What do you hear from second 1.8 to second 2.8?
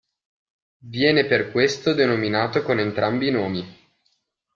denominato con